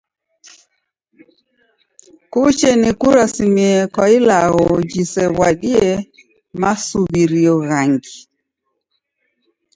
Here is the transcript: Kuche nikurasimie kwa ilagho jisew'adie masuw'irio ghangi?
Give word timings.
Kuche 2.31 2.69
nikurasimie 2.81 3.73
kwa 3.93 4.05
ilagho 4.17 4.67
jisew'adie 4.89 5.85
masuw'irio 6.61 7.55
ghangi? 7.67 8.17